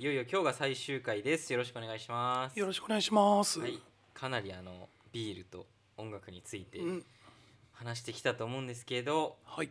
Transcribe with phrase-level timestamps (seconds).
[0.00, 1.52] いよいよ今日が最終回です。
[1.52, 2.58] よろしくお願いします。
[2.58, 3.60] よろしくお願いします。
[3.60, 3.78] はい。
[4.14, 5.66] かなりあのビールと
[5.98, 7.04] 音楽についてうん、
[7.74, 9.68] 話してきたと思うんですけどはい。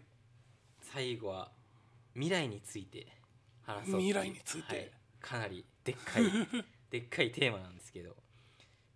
[0.81, 1.49] 最後は
[2.13, 3.07] 未来について
[3.63, 4.75] 話そうっていう未来について。
[4.75, 4.91] はい。
[5.19, 6.23] かなりでっかい
[6.91, 8.15] でっかいテーマなんですけど。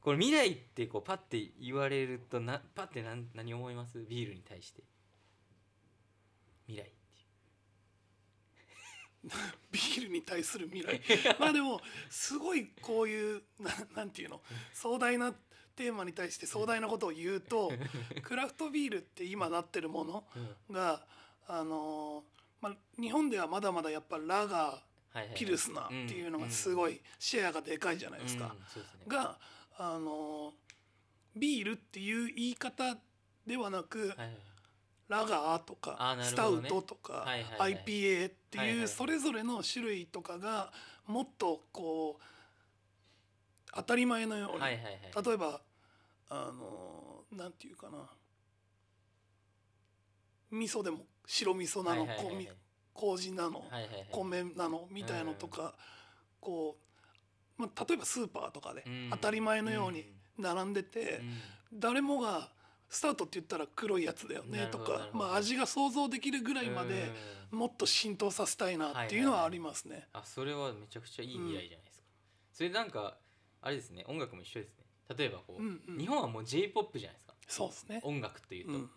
[0.02, 4.06] これ未来ってこうパッて言われるとなパッて何何思います？
[4.08, 4.84] ビールに対して。
[6.68, 6.92] 未来
[9.72, 11.02] ビールに対する未来。
[11.40, 14.42] まあでもすごいこういうななんていうの？
[14.74, 15.34] 壮大な
[15.76, 17.72] テーマに対して壮大なことを言うと
[18.22, 20.28] クラフトビールって今なってるもの
[20.70, 21.06] が
[21.48, 28.56] あのーまあ日本ではまだまだやっぱラガーピルスナーっていうのがすごいシェアがでかいじゃないですか。
[29.08, 29.40] が
[29.78, 30.64] あのー
[31.36, 32.96] ビールっていう言い方
[33.48, 34.14] ではなく、
[35.08, 37.84] ラガーとか、あーなるスタウトとか、はいはいはい。
[37.86, 40.72] IPA ってはいうそれぞれの種類とかが
[41.06, 42.24] もっとこう
[43.76, 45.26] 当たり前のように、はいはいはい。
[45.26, 45.62] 例えば
[46.30, 47.98] あのーなんていうかな。
[50.52, 52.50] 味噌でも白味噌なの、はいはいはい
[52.94, 54.08] 麹なの、はいはいはい。
[54.12, 55.74] 米なのみたいのとか、
[56.40, 56.78] こ
[57.58, 59.10] う、まあ、例えばスーパーとかでうん。
[59.10, 60.06] 当たり前のように
[60.38, 61.22] 並んでて、
[61.74, 61.80] うん。
[61.80, 62.50] 誰もが
[62.94, 67.12] スタートって言ったら黒いやつだよねとかまあ、味が想像できるぐらいまで
[67.52, 67.60] うん。
[67.60, 70.08] もっと浸透させたいなっていうのはありますね。
[70.14, 72.08] あそれはめちゃくちゃいい未来じゃないですか、
[72.52, 73.16] それなんか
[73.62, 74.86] あれですね音楽も一緒ですね。
[75.18, 75.98] 例えばこう、うんうん。
[75.98, 77.34] 日本はもう j p o p じゃないですか。
[77.48, 78.02] そうですね。
[78.04, 78.90] 音楽というと、うん。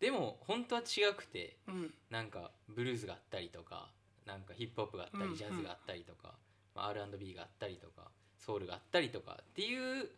[0.00, 1.94] でも本当は違くてうん。
[2.10, 3.88] なんかブルーズがあったりとか
[4.26, 5.36] なんかヒップホップがあったり、うんうん。
[5.36, 6.34] ジャズがあったりとか、
[6.74, 10.08] まあ、R&B があったりとかソウルがあったりとかっていう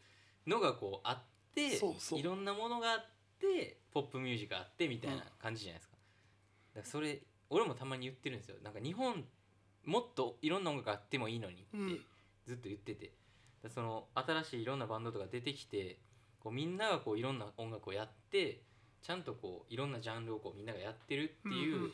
[0.47, 1.19] のがこうあっ
[1.55, 2.19] てそうそう。
[2.19, 3.05] いろんなものがあっ
[3.41, 5.97] てポップミュージックがあってみたいな感じじゃないですか,、
[6.75, 8.57] だからそれ俺もたまに言ってるんですよ。
[8.63, 9.25] なんか日本
[9.85, 12.05] もっといろんな音楽あってもいいのにってうん。
[12.47, 13.13] ずっと言ってて、
[13.63, 15.99] だその新しいいろんなバンドとか出てきて
[16.41, 18.63] こうみんながこういろんな音楽をやって
[19.03, 21.93] ちゃんとこういろんなジャンルをこうみんながやってるっていう、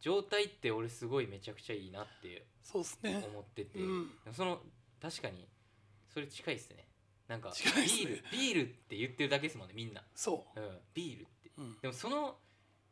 [0.00, 3.24] 状態って俺すごいめちゃくちゃいいなってそうですね。
[3.26, 4.10] 思ってて、うん。
[4.32, 4.60] その
[5.00, 5.46] 確かに
[6.08, 6.86] それ近いっすね
[7.32, 10.60] なんかビールビールって言ってるだけですもんねみんな、そう。
[10.60, 10.62] ん、
[10.92, 11.50] ビールって。
[11.56, 12.36] う、うん、でもその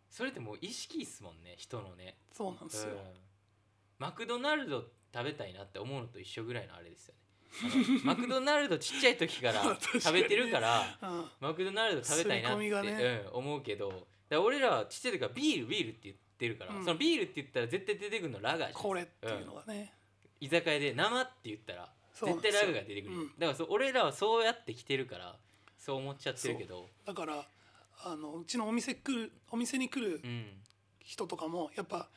[0.08, 2.92] それってもう意識っすもんね人のね、そうなんですよ。
[2.92, 2.98] うん、
[3.98, 8.00] マクドナルド食べたいなって思うのと一緒ぐらいのあれですよね。
[8.02, 11.30] マクドナルドちっちゃい時から 食べてるからうん。
[11.40, 13.24] マクドナルド食べたいなって、ね。
[13.26, 16.84] うん、思うけどだ俺らはちっちゃい時からビールビールって言ってるから、うん。
[16.84, 19.92] そのビールって言ったら絶対出てくるのラガーこれっていうのがね。
[20.40, 23.26] 居酒屋で生って言ったら絶対ラガーが出てくる、うん。
[23.38, 25.36] だからそう俺らはそうやって来てるから
[25.78, 26.88] そう思っちゃってるけど。
[27.06, 27.44] だから
[28.02, 30.46] あのうちのお店来るお店に来るうん。
[31.02, 32.08] 人とかもやっぱ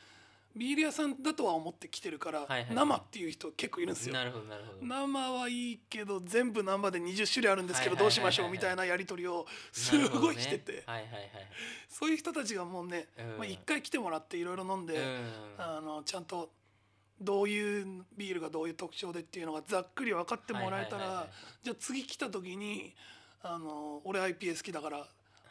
[0.56, 4.14] ビール屋さんだとは思って来てるから、はいはい生っていう人結構いるんですよ。
[4.14, 4.86] なるほどなるほど。
[4.86, 8.06] 生はいいけど全部生で20種類あるんですけどはいはいはいはい。
[8.06, 11.32] どうしましょうみたいなやり取りをすごいしてて、はいはいはい。
[11.90, 13.38] そういう人たちがもうねうん。
[13.38, 15.32] まあ一回来てもらっていろいろ飲んで、うん。
[15.58, 16.52] あのちゃんと
[17.22, 21.28] どういうビールがどういう特徴でっていうのがざっくり分かってもらえたら
[21.64, 22.94] じゃあ次来た時に
[23.42, 25.08] あの俺 IPA 好きだから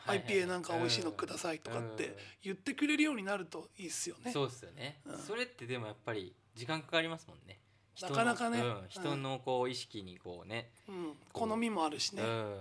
[0.07, 2.15] IPA なんか美味しいのくださいとかってうん。
[2.43, 4.33] 言ってくれるようになるといいっすよね。
[4.33, 5.19] そうっすよね、うん。
[5.19, 7.61] それってでもやっぱり時間かかりますもんね。
[8.01, 8.61] なかなかね。
[8.61, 12.23] うん、人のこう意識にこうね、うん、好みもあるしね。
[12.23, 12.61] うん。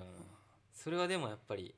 [0.73, 1.73] それはでもやっぱり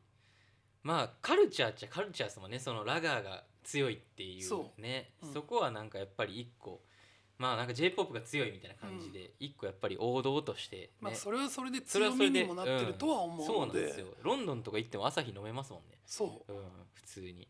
[0.81, 2.59] まあカルチャーっちゃカルチャーですもんね。
[2.59, 6.81] そのラガーが強いっていうそねそこはなんかやっぱり一個
[7.43, 14.07] まあなんか j p o p が強いみたいな感じで一個やっぱり王道として、ねまあそれはそれで強みにもなってるとは思ううのでなんですよ。
[14.21, 16.53] ロンドンとか行っても朝日飲めますもんね、そう。
[16.53, 16.61] うん、
[16.93, 17.49] 普通に。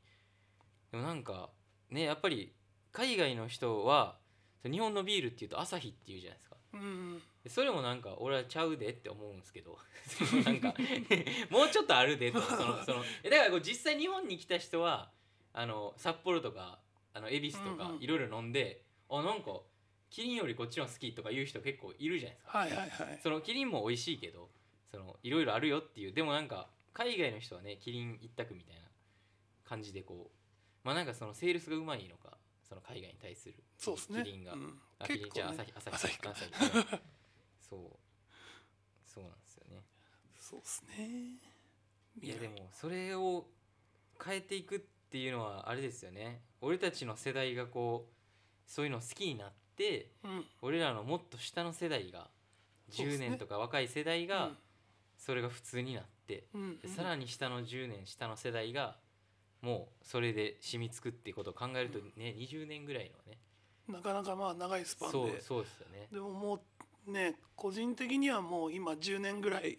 [0.91, 1.51] でもなんか
[1.91, 2.55] ねやっぱり
[2.91, 4.17] 海外の人は
[4.63, 6.55] 日本のビールっていうと朝日っていうじゃないですか。
[6.73, 9.77] うんでそれもなんか俺はちゃうでって思うんですけど。
[10.09, 10.73] そのなんか
[11.51, 15.11] もうちょっとあるでとそのそのえだからこう実際日本に来た人は
[15.53, 16.79] あの札幌とか
[17.13, 19.61] あの恵比寿とかいろいろ飲んで、あなんか
[20.13, 22.58] キリンよりこっちの好きとか言う人結構いるじゃないですか。
[22.59, 23.20] はいはいはい。
[23.23, 24.47] そのキリンも美味しいけど
[24.91, 26.14] そのいろいろあるよっていう。
[26.14, 28.82] でもなんか海外の人はねキリン一択みたいな
[29.67, 32.37] 感じでこうまあなんかそのセールスがうまいのか
[32.70, 34.23] その海外に対するそうですね。
[34.23, 34.79] キリンが、うん。
[34.99, 36.29] あキリンじゃあ朝日朝日朝日か。
[36.29, 36.99] 朝日うん
[37.59, 37.79] そう。
[39.03, 39.82] そうなんですよね。
[40.40, 41.09] そうですね。
[42.22, 43.47] いやでもそれを
[44.23, 44.79] 変えていくっ
[45.09, 46.43] ていうのはあれですよね。
[46.61, 49.62] 俺たちの世代がこうそういうの好きになってうん
[50.61, 52.29] 俺らのもっと下の世代が
[52.91, 53.29] 10そうですね。
[53.29, 54.52] 年とか若い世代が
[55.17, 56.79] それが普通になってうん。
[56.79, 58.96] でさらに下の10年下の世代が
[59.61, 63.40] もうそれで染みつくっていうことを考えるとね20年ぐらいのね
[63.87, 66.08] なかなかまあ長いスパンそうでそうですよね。
[66.11, 66.59] でもも
[67.08, 69.78] うね個人的にはもう今10年ぐらい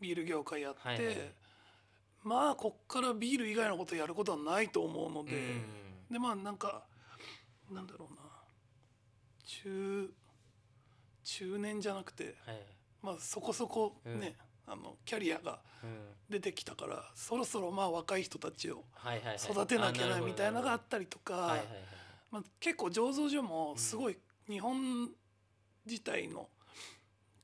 [0.00, 1.16] ビール業界やって、はいはいはい。
[2.24, 5.38] まあこっからビール以外のことやることはないと思うので、う
[6.10, 6.12] ん。
[6.12, 6.84] でまあなんか
[7.70, 8.21] なんだろうな
[9.44, 10.10] 中
[11.24, 12.60] 中年じゃなくてはい。
[13.02, 14.36] まあそこそこね、
[14.66, 15.98] あのキャリアがうん。
[16.30, 18.84] 出てきたからそろそろまあ若い人たちを
[19.38, 21.58] 育てなきゃなみたいなのがああったりとか、
[22.30, 24.16] まあ、結構醸造所もすごい
[24.48, 25.10] 日本
[25.84, 26.48] 自体の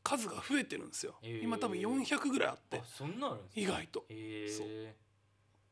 [0.02, 4.04] 数が増えてるんですよ、今多分400ぐらいあってあそんなあるんですか意外と。
[4.08, 4.66] へそう。
[4.68, 4.94] え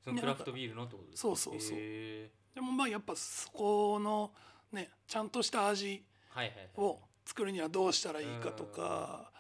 [0.05, 1.29] そのクラフトビールのってことですか？
[1.29, 1.79] そうそうそう。
[1.79, 4.31] へでもまあやっぱそこの
[4.73, 6.05] ねちゃんとした味
[6.77, 9.31] を作るにはどうしたらいいかとか、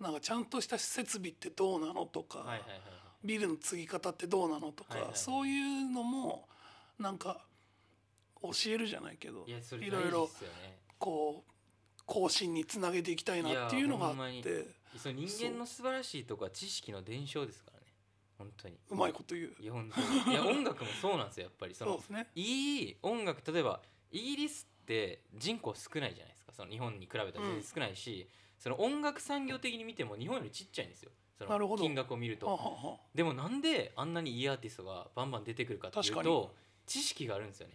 [0.00, 2.44] なんかちゃんとした設備ってどうなのとか、
[3.24, 6.48] ビールの継ぎ方ってどうなのとか、そういうのも
[6.98, 7.44] なんか
[8.42, 10.30] 教えるじゃないけどいろいろ
[10.98, 11.52] こう
[12.06, 14.66] 更新につなげていきたいなっていうのがあって
[14.96, 17.86] その人間の素晴らしいとこは知識の伝承ですからね。
[18.38, 18.78] 本当に。
[18.88, 19.52] うまいこと言う。
[19.60, 20.32] いや本当に。
[20.32, 21.74] いや音楽もそうなんですよやっぱり。
[21.74, 22.26] そのそうですね。
[22.34, 23.80] いい音楽例えば
[24.10, 28.28] イギリスって人口少ないじゃないですかその日本に比べたら全然少ないし、
[28.58, 31.12] その音楽産業的に見ても日本よりちっちゃいんですよ。
[31.38, 31.84] そなるほど。
[31.84, 32.46] の金額を見ると。
[32.46, 32.96] はあはあはあ。
[33.14, 36.24] でもなんであんなにいいアーティストがバンバン出てくるかっていう確かに。
[36.24, 36.52] と
[36.84, 37.74] 知識があるんですよね。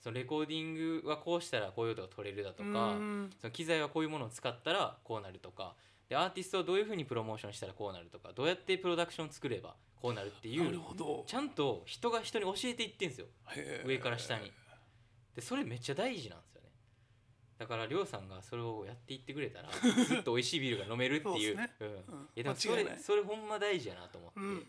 [0.00, 3.30] そのレコーディングはこうしたらこういう音が取れるだとかうーん。
[3.38, 5.74] その機材はこういうものを使ったらこうなるとか
[6.08, 11.24] でアーティストをどういうふうにプロモーションしたらこうなるとかどうやってプロダクション作ればこうなるっていなるうほど。
[11.26, 13.26] ちゃんと人が人に教えていってんですよ。
[13.84, 14.50] 上から下に。
[15.36, 16.51] でそれめっちゃ大事なんです
[17.58, 19.68] だからりょうさんがそれをやっていってくれたら
[20.06, 21.56] ずっと美味しいビールが飲めるっていう。
[21.56, 21.74] ね。
[21.80, 21.88] うん。
[21.88, 21.94] うん。
[21.94, 22.02] い
[22.36, 24.56] やでもそれそれほんま大事やなと思って、うん。
[24.58, 24.60] い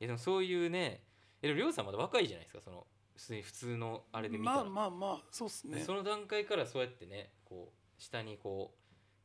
[0.00, 1.04] やでもそういうね
[1.42, 5.80] えでもりょうさんまだ若いじゃないですかその普通に普通のあれで見たら、まあまあまあそうっすね。
[5.80, 8.74] その段階からそうやってねこう下にこ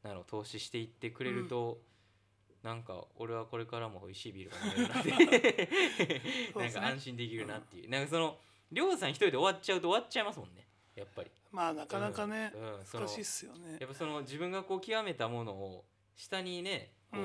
[0.04, 1.82] うなんだろう投資していってくれると、
[2.62, 6.52] なんか俺はこれからも美味しいビールが飲めるなって。
[6.60, 8.38] なんか安心できるなっていう、なんかその
[8.72, 10.65] りょうさん一人で終わっちゃうと終わっちゃいますもんね
[10.96, 11.32] やっぱり。
[11.52, 12.62] まあなかなかねうん。
[12.62, 12.84] うん。
[13.00, 13.78] 難しいっすよね。
[13.80, 17.20] やっぱその自分がこう極めたものを下にねこ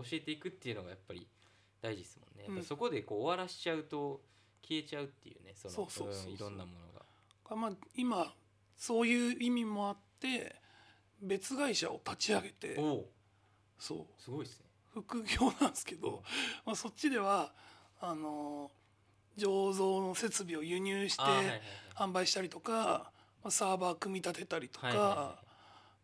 [0.00, 1.26] う教えていくっていうのがやっぱり
[1.80, 2.54] 大事ですもんね、うん。
[2.54, 4.20] やっぱそこでこう終わらしちゃうと
[4.62, 5.88] 消えちゃうっていうねその
[6.28, 7.56] いろんなものが。
[7.56, 8.34] まあ今
[8.76, 10.56] そういう意味もあって
[11.20, 12.76] 別会社を立ち上げて
[13.78, 14.22] そう。
[14.22, 14.64] すごいですね。
[14.94, 16.22] 副業なんですけど、
[16.64, 17.52] まあ、そっちでは
[18.00, 18.70] あの
[19.38, 21.22] 醸造の設備を輸入して
[21.94, 23.10] 販売したりとか、
[23.42, 25.36] まあ、サーバー組み立てたりとか、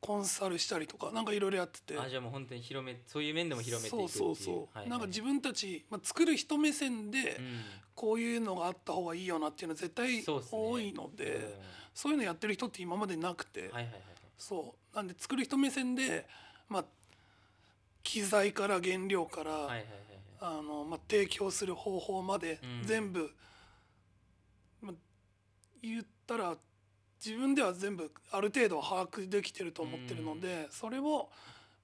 [0.00, 1.94] コンサルしたりとかなんかいろいろやってて。
[1.94, 4.44] いあじゃあもう本当に広めそういう面でも広めていくっていそううそう。
[4.74, 7.60] そう、なんか自分たち、まあ、作る人目線でうん。
[7.94, 11.42] こういうのがあった方がいいよなっていうのは絶対多いのでうん。
[11.92, 13.70] そういうのやってる人って今までなくて、
[14.38, 14.96] そう。
[14.96, 16.26] なんで作る人目線で、
[16.68, 16.84] まあ、
[18.02, 20.09] 機材から原料から、はいはいはいはい
[20.40, 22.86] あのまあ、提供する方法までうん。
[22.86, 23.30] 全部、
[24.80, 24.94] まあ、
[25.82, 26.56] 言ったら
[27.24, 31.28] 自分では全部ある程度は把握できてると思ってるので、それを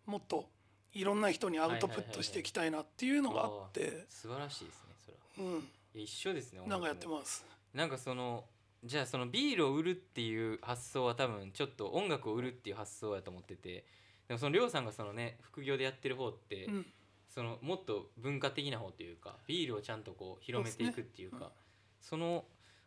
[0.07, 0.49] もっと
[0.95, 5.53] いろんな人にアウトプットしていきたいなっていうのがあって、素晴らしいですねそれは。
[5.53, 7.45] うん、一緒ですねなんかやってすます。
[7.75, 8.45] なんかその
[8.83, 13.85] じゃあそのビールを売るっていう発想は多分ちょっと音楽を売るっていう発想やと思ってて
[14.29, 16.87] でもそのりょうさんがそのね副業でやってる方って、うん
[17.29, 21.53] そのもっと文化的な方というかビールをちゃんとこう広めていくっていうか
[22.01, 22.45] その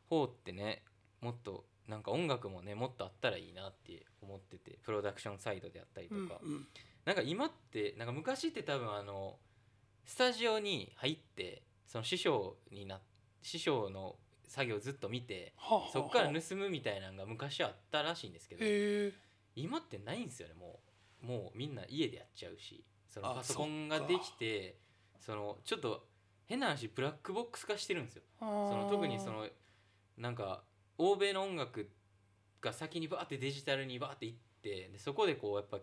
[0.09, 0.83] 方ってね
[1.21, 6.67] もっとなんか音楽もねもっとあったらいいなって思っててプロダクションサイドであったりとか、うんうん。
[7.05, 9.37] なんか今ってなんか昔って多分あの
[10.05, 12.99] スタジオに入ってその師匠にな
[13.41, 14.15] 師匠の
[14.47, 19.15] 作業をずっと見てはあはあはあそこから盗むみたいなのが昔あったらしいんですけど
[19.55, 20.89] 今ってないんですよねもう。
[21.21, 24.77] もうみんな家でやっちゃうしそのあパソコンができて
[25.19, 26.07] そのちょっと
[26.45, 28.23] 変な話ブラックボックス化してるんですよ。
[28.39, 29.47] そその特にその
[30.17, 30.63] なんか
[30.97, 31.89] 欧米の音楽
[32.61, 35.79] が先にバーってデジタルにバーっていってでそこでこうやっぱ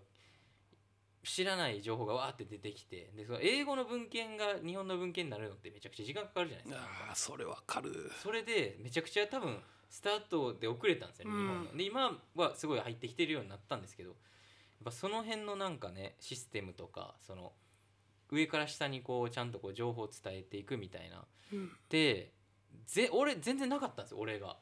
[1.25, 6.83] 知らない情報がわーって出てきてでその英語の文献が日本の文献になるのってめちゃくちゃ時間かかるじゃないですか。
[7.11, 7.91] あーそれわかる。
[8.23, 11.41] それでめちゃくちゃ多分スタートで遅れたんですよね、うん。
[11.41, 11.77] 日本の。
[11.77, 14.17] で今はすごい入ってきてるようになったんですけどや
[14.83, 17.53] っぱその辺のなんかねシステムとかその
[18.31, 21.25] 上から下にこうちゃんとこう情報を伝えていくみたいな。
[21.53, 21.71] うん。
[21.89, 22.33] で
[22.87, 24.57] ぜ俺全然なかったんですよ俺が。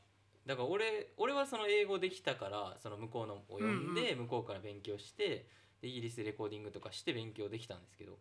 [0.47, 5.47] だから俺俺はその英語できたからその向こうのを読んで、向こうから勉強して
[5.81, 8.19] でイギリスでレコーディングとかして勉強できたんですけど。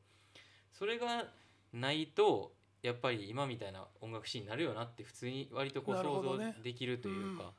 [0.72, 1.28] それが
[1.72, 7.54] ないとやっぱり今みたいな音楽シーンになるよなって普通に割とこう想像できるというか、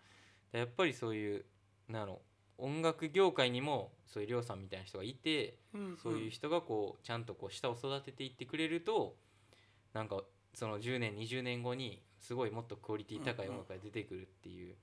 [0.53, 1.45] やっぱりそういう
[1.89, 2.21] なの
[2.59, 5.97] 音楽業界にもそういうりょうさんみたいな人がいてうん。
[6.03, 9.17] そういう人がこうちゃんとこう下を育てていってくれると
[9.93, 10.23] なんか
[10.55, 14.77] その10年20年後にすごいもっとクオリティ高い音楽が出てくるっていう、っ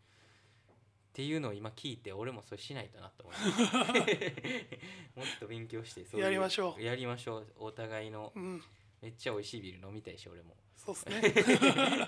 [1.14, 3.76] ていうのを今聞いて俺もそれしないとなと思います。
[5.16, 6.82] もっと勉強してそうやりましょう。
[6.82, 7.48] やりましょう。
[7.58, 8.64] お互いのうん。
[9.02, 11.18] めっちゃ美味しいビール飲みたいし俺もそうですね。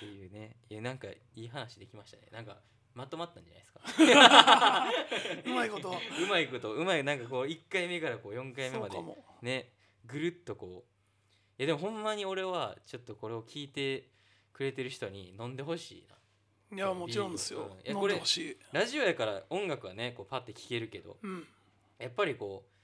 [0.00, 0.56] ていうね。
[0.70, 2.28] いやなんかいい話できましたね。
[2.32, 2.60] なんか
[2.94, 3.80] まとまったんじゃないですか。
[5.50, 5.90] うまいこと。
[5.90, 6.72] うまいこと。
[6.72, 8.98] うまいなんかこう1回目からこう4回目まで
[9.42, 9.72] ね
[10.06, 10.90] ぐるっとこう。
[11.58, 14.08] いやでもほんまに俺はちょっとこれを聞いて
[14.52, 16.14] くれてる人に飲んでほしいな。
[16.76, 17.76] いやもちろんですよ。
[17.84, 18.20] いやこれ
[18.72, 21.46] ラジオやから音楽はねこうパッて聴けるけどうん。
[21.98, 22.74] やっぱりこう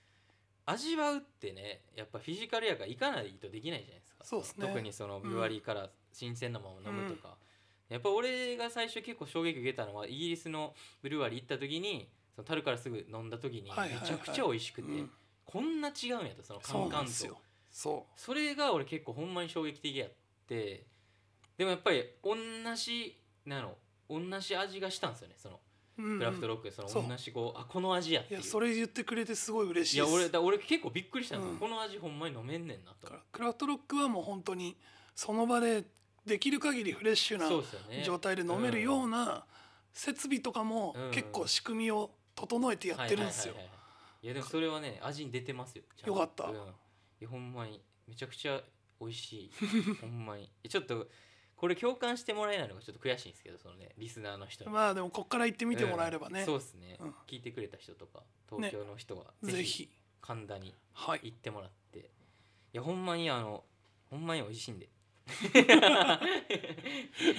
[0.67, 4.25] 味わうってねやっぱフィジカルやから行かないとできないじゃないですか。
[4.25, 4.67] そうっすね。
[4.67, 7.37] 特にそのビワリーから新鮮なまま飲むとか、
[7.91, 15.11] やっぱ俺が最初結構衝撃受けたのはイギリスのブルワリー行った時にその樽からすぐ飲んだ時にめちゃくちゃ美味しくて、うん。
[15.45, 17.37] こんな違うんやとそのカそうンカンとなんですよ。
[17.73, 20.11] そそれが俺結構ほんまに衝撃的やっ
[20.47, 20.87] て
[21.59, 22.37] でもやっぱり同
[22.77, 23.75] じなの
[24.09, 25.61] 同じ味がしたんですよねその
[25.97, 27.05] クラフトロックでそのそう。
[27.09, 31.59] 同じこうあこの味やっていやそれ言ってくれてすごい嬉しいいや俺だ俺結構びっくりしたんですよ、うん。
[31.59, 33.09] この味ほんまに飲めんねんなと。
[33.33, 34.77] クラフトロックはもう本当に
[35.15, 35.85] その場で
[36.31, 37.49] できる限りフレッシュな
[38.05, 39.45] 状態で飲めるような
[39.93, 41.11] 設備とかもうん。
[41.11, 43.55] 結構仕組みを整えてやってるんですよ。
[43.55, 43.77] はいはいはいは
[44.23, 44.27] い。
[44.27, 45.83] いやでもそれはね味に出てますよ。
[46.07, 46.45] よかった。
[46.45, 46.57] うん、い
[47.21, 48.61] やほんまにめちゃくちゃ
[49.01, 49.51] 美味しい。
[50.01, 50.49] ほんまに。
[50.69, 51.09] ちょっと
[51.57, 54.71] これ共感してもらえないのがちょっと悔しいんですけどそのねリスナーの人に。
[54.71, 56.41] まあでもこっから行ってみてもらえればね。
[56.41, 56.47] うん。
[56.47, 57.15] そうですね、うん。
[57.27, 61.21] 聞いてくれた人とか東京の人はぜひ神田にはい。
[61.25, 61.99] 行ってもらって。
[61.99, 63.65] いやほんまにあの
[64.11, 64.89] ほんまに美味しいんで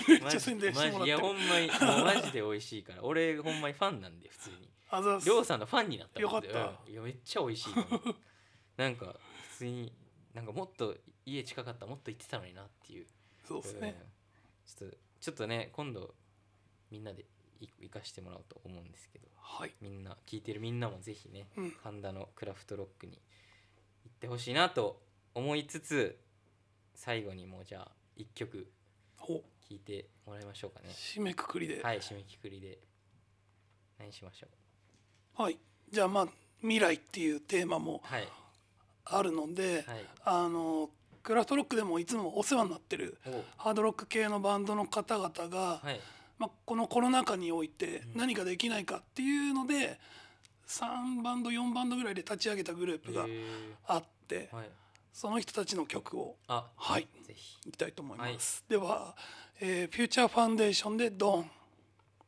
[0.08, 3.04] めっちゃ宣伝してもらってマジいやほんまにもうマジで美味しいから。
[3.04, 4.70] 俺ほんまにファンなんで普通に。
[4.90, 5.26] あざっす。
[5.26, 6.48] りょうさんのファンになったもんで。
[6.48, 6.80] よかった。
[6.88, 6.94] うん。
[6.94, 8.16] いやめっちゃ美味しいと思う。
[8.78, 9.16] なんか
[9.52, 9.94] 普通に
[10.34, 10.96] なんかもっと
[11.26, 13.06] 家近かったらもっと行ってたのになっていう。
[13.48, 13.96] そうですね。
[14.00, 14.08] うん。
[14.66, 16.14] ちょっとちょっとね今度
[16.90, 17.26] みんなで
[17.60, 19.28] 行行かしてもらおうと思うんですけど。
[19.36, 19.74] はい。
[19.82, 21.72] みんな聞いてるみんなもぜひねうん。
[21.84, 23.22] 神田のクラフトロックに
[24.06, 25.02] 行ってほしいなと
[25.36, 26.18] 思いつつ
[27.04, 28.68] 最後にもうじゃあ一曲
[29.18, 30.90] ほ聴いてもらいましょうかね。
[30.94, 31.82] 締めくくりで。
[31.82, 32.78] はい締めくくりで。
[33.98, 35.58] 何しましょはい。
[35.92, 36.28] じゃあまあ
[36.60, 38.28] 未来っていうテーマもうはい。
[39.06, 40.06] あるのではい。
[40.26, 40.92] あの
[41.24, 43.44] クラフトロックでもいつもお世話になってるお。
[43.58, 46.00] ハードロック系のバンドの方々が、はい。
[46.38, 48.20] まあ、このコロナ禍においてうん。
[48.20, 50.00] 何かできないかっていうので
[50.68, 53.26] 3バンド4バンドぐらいで立ち上げたグループが
[53.88, 54.70] あってはい
[55.12, 56.38] その人たちの曲を。
[56.48, 57.08] あはい。
[57.24, 57.58] ぜひ。
[57.68, 59.16] いきたいと思います、では、
[59.60, 61.44] えーフューチャーファンデーションでドン。
[61.44, 61.48] 1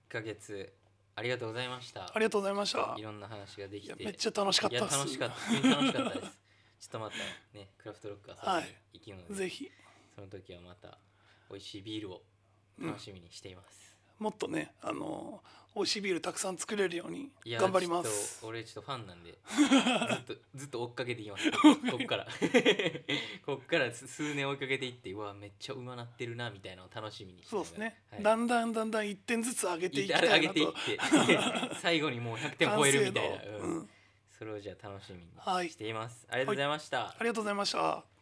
[0.10, 0.74] ヶ月
[1.16, 2.06] ありがとうございました。
[2.06, 2.96] ありがとうございました。
[2.98, 3.96] いろんな話ができて。
[4.04, 4.98] めっちゃ楽しかったです。
[4.98, 5.70] 楽しかった。
[5.70, 6.20] 楽しかった。
[6.20, 6.40] です
[6.80, 7.16] ちょっとまた
[7.58, 7.70] ね。
[7.78, 8.76] クラフトロック遊びにはい。
[8.94, 9.72] 行きので、ぜひ。
[10.16, 10.98] その時はまた
[11.50, 12.22] 美味しいビールを
[12.80, 15.42] 楽しみにしています、もっとねあの
[15.76, 21.50] 美味しいビールたくさん作れるようにいや頑張りまちょっすと俺ちょっとファンなんで ずっとずっと追っかけていきます。
[21.52, 21.58] こ
[22.02, 22.28] っから。
[23.46, 28.24] こっから数年追いかけていってうわめっちゃうまなってるなみたいなのを楽しみにしてそうですね、はい。
[28.24, 30.42] だんだんだんだん1点ずつ上げていきた上いなと。
[30.42, 31.76] げていって。
[31.82, 33.58] 最後にもう100点超えるみたいな、完成度。
[33.60, 33.78] うん。
[33.78, 33.90] うん
[34.38, 35.66] それをじゃあ楽しみはい。
[35.66, 38.13] にしています、ありがとうございました、ありがとうございました